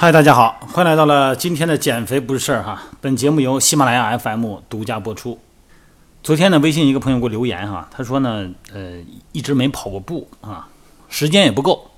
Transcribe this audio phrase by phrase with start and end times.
[0.00, 2.80] 嗨，大家好，欢迎来到了今天的减肥不是事儿哈。
[3.00, 5.40] 本节目由喜马拉雅 FM 独家播出。
[6.22, 9.00] 昨天呢，微信一个朋友给我留言哈，他说呢，呃，
[9.32, 10.68] 一直没跑过步啊，
[11.08, 11.90] 时间也不够。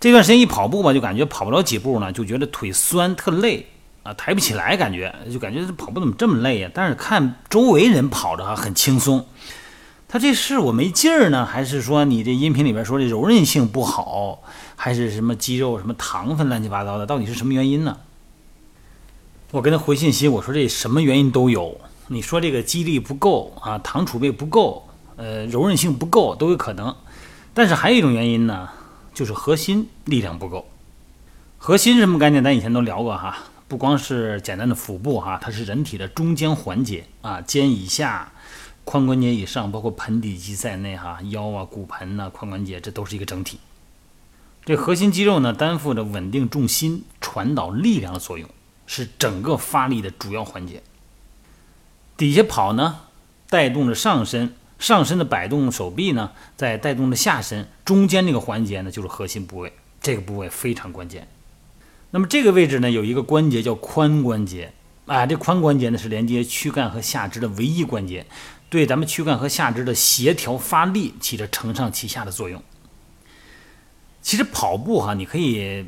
[0.00, 3.68] 这段时间一跑步吧，就感觉跑不了几步呢，就觉得腿酸特累
[4.02, 6.68] 啊，抬不起来，感觉就感觉跑步怎么这么累呀？
[6.74, 9.24] 但是看周围人跑着哈，很轻松。
[10.12, 14.42] 他这是我没劲儿呢，还是说你这音频里边说的柔韧性不好，
[14.74, 17.06] 还是什么肌肉什么糖分乱七八糟的？
[17.06, 17.96] 到底是什么原因呢？
[19.52, 21.80] 我跟他回信息，我说这什么原因都有。
[22.08, 26.92] 你说这个肌力不够啊，糖储备不够，呃，柔韧性不够都有可能。
[27.54, 28.68] 但是还有一种原因呢，
[29.14, 30.66] 就是核心力量不够。
[31.56, 32.42] 核心什么概念？
[32.42, 33.38] 咱以前都聊过哈，
[33.68, 38.32] 不光是简单的腹部哈，它是人体的中间环节啊，肩以下。
[38.90, 43.60] 髋关节以上，包括盆底肌在内，哈，腰啊、骨盆呐、髋关节，这都是一个整体。
[44.64, 48.50] 这核心肌肉呢，担负着稳定重心、传导力量的作用，
[48.88, 50.82] 是整个发力的主要环节。
[52.16, 53.02] 底下跑呢，
[53.48, 61.28] 带动着上身，上身的摆动手臂呢，在带动着下身，中间这个环节呢，就是核心部位，这个部位非常关键。
[62.10, 64.72] 那么这个位置呢，有一个关节叫髋关节，
[65.06, 68.26] 啊，这髋关节呢是连接躯干和下肢的唯一关节。
[68.70, 72.62] 对咱们躯干和下肢的协调发力起着承上启下的作用。
[74.22, 75.86] 其实跑步哈，你可以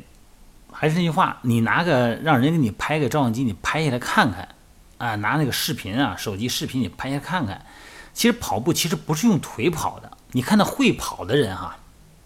[0.71, 4.49] 还是那句话，你拿个让人给你拍个照相机，你拍下来看看
[4.97, 7.65] 啊，拿那个视频啊，手机视频你拍下看看。
[8.13, 11.77] 其实跑步其实不是用腿跑的，你看那会跑的人哈，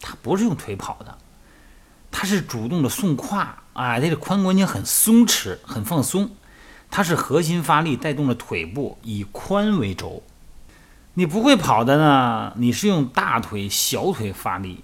[0.02, 1.18] 他不是用腿跑的，
[2.10, 6.32] 他是主动的送胯啊，这个髋关节很松弛，很放松，
[6.90, 10.24] 它是核心发力带动了腿部，以髋为轴。
[11.20, 12.54] 你不会跑的呢？
[12.58, 14.84] 你是用大腿、小腿发力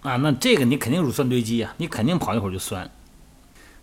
[0.00, 0.16] 啊？
[0.16, 1.74] 那这个你肯定乳酸堆积啊！
[1.76, 2.90] 你肯定跑一会儿就酸。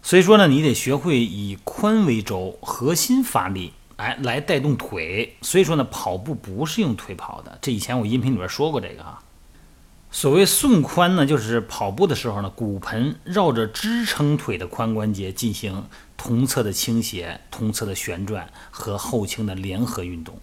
[0.02, 5.35] 所以说呢，你得学会以髋为轴，核心发力，哎，来带动腿。
[5.44, 7.59] 所以说呢，跑步不是用腿跑的。
[7.62, 9.22] 这以前我音频里边说过这个啊。
[10.09, 15.84] 所谓送髋呢，就是跑步的时候呢，骨盆绕着支撑腿的髋关节进行
[16.17, 20.40] 同侧的倾斜、同侧的旋转和后倾的联合运动。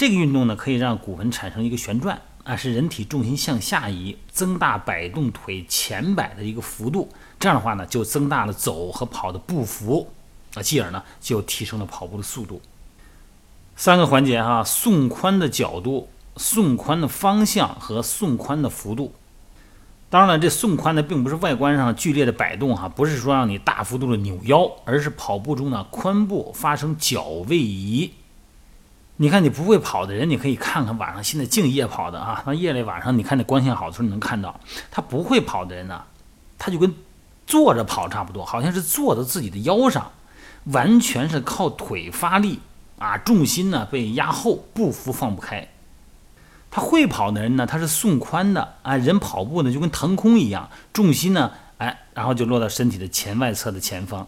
[0.00, 7.10] 这个运动呢，可以让骨盆产生一个旋转啊，是人体重心向下移，增大摆动腿前摆的一个幅度。
[7.38, 10.08] 这样的话呢，就增大了走和跑的步幅
[10.54, 12.62] 啊，继而呢，就提升了跑步的速度。
[13.76, 19.12] 三个环节哈，送髋的角度、送髋的方向和送髋的幅度。
[20.08, 28.10] 当然了，这送髋呢，并不是外观上剧烈的摆动哈，不是说让你大幅度的扭腰，而是跑步中呢，髋部发生脚位移。
[29.22, 32.42] 你看，你不会跑的人，你可以看看晚上现在净夜跑的啊。
[32.46, 34.58] 那夜里晚上，你看那光线好的时候，你能看到
[34.90, 36.02] 他不会跑的人呢，
[36.58, 36.94] 他就跟
[37.46, 40.10] 坐着跑差不多，好像是坐到自己的腰上，
[40.72, 42.60] 完全是靠腿发力
[42.98, 45.68] 啊，重心呢被压后，步幅放不开。
[46.70, 54.26] 他会跑的人呢，他是送髋的啊，人跑步呢就跟腾空一样，重心呢哎，然后就落到身体的前外侧的前方。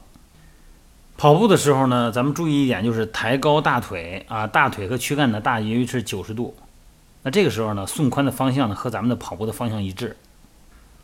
[1.23, 6.57] 跑步的时候呢，咱们注意一点，就是抬高大腿啊，大腿和躯干呢大约是九十度。
[7.23, 10.17] 那这个时候呢，送髋的方向呢和咱们的跑步的方向一致。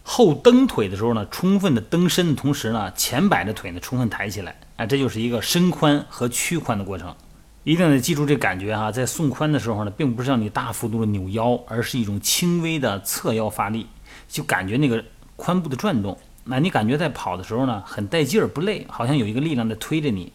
[0.03, 7.15] 后蹬腿的时候呢，充分的蹬身的同时呢，前摆的腿呢充分抬起来，啊，这就是一个伸髋和屈髋的过程。
[7.63, 13.87] 一定得记住这感觉哈，在送髋的时候呢，并不是让你大幅度的扭腰，而是一种轻微的侧腰发力，
[14.29, 15.01] 就感觉那个
[15.37, 16.19] 髋部的转动。
[16.51, 20.33] 那你感觉在跑的时候呢，很带劲儿，不累，好像有一个力量在推着你。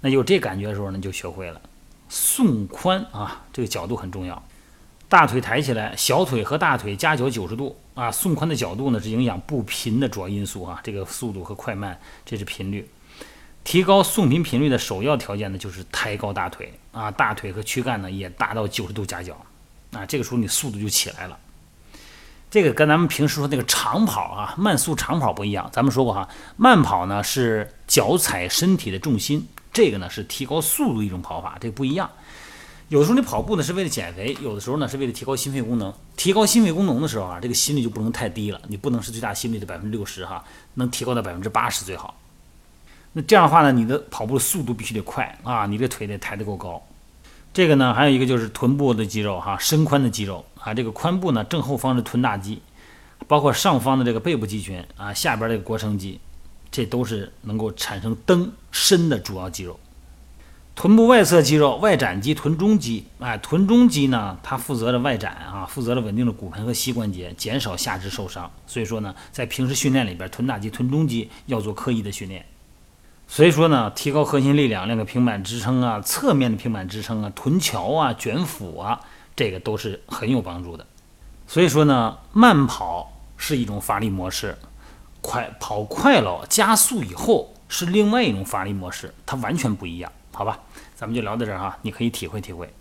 [0.00, 1.60] 那有这感觉的时候呢，就学会了
[2.08, 4.40] 送髋啊，这个角度很重要。
[5.08, 8.10] 大腿抬起来，小腿和大腿夹角九十度啊。
[8.10, 10.80] 送髋的角度呢，是影响步频的主要因素啊。
[10.84, 12.88] 这个速度和快慢，这是频率。
[13.64, 19.36] 提高送频频率的首要条件呢，就是抬高大腿啊，大腿和躯干呢也达到九十度夹角
[19.92, 20.06] 啊。
[20.06, 21.38] 这个时候你速度就起来了。
[22.54, 25.68] 这个跟咱们平时说那个长跑啊，慢速长跑不一样。
[25.72, 32.08] 咱们说过哈，慢跑呢是脚踩身体的重心，这个呢是提高速度一种跑法，这个不一样。
[32.90, 35.92] 有的时候你跑步呢是为了减肥，有的时候呢是为了提高心肺功能。
[36.16, 42.14] 提高心肺功能的时候啊，这个心率就不能太低了，你不能是最大心率的百分之六十哈，能提高到百分之八十最好。
[43.14, 46.80] 那这样的话呢，你的跑步的速度必须得快啊，你的腿得抬得够高。
[47.52, 52.62] 这个呢，还有一个就是臀部的肌肉哈，伸宽的肌肉啊，这个髋部呢正后方是臀大肌，
[53.28, 56.18] 包括上方的这个背部肌群啊，下边这个腘绳肌，
[56.70, 59.78] 这都是能够产生蹬伸的主要肌肉。
[60.74, 68.50] 臀部外侧肌肉外展肌、臀中肌，哎，臀中肌呢，它负责着外展啊，负责的稳定的骨盆和膝关节，减少下肢受伤。
[68.66, 72.44] 所以说呢，在平时训练里边，臀大肌、臀中肌要做刻意的训练。
[73.28, 79.00] 所以说呢，提高核心力量，练个平板支撑啊，侧面的平板支撑啊，臀桥啊，卷腹啊，
[79.36, 80.86] 这个都是很有帮助的。
[81.46, 84.56] 所以说呢，慢跑是一种发力模式，
[85.20, 90.10] 快跑快了加速以后是另外一种发力模式，它完全不一样。
[90.32, 90.58] 好吧，
[90.96, 92.72] 咱们就聊到这儿哈，你可以体会体会。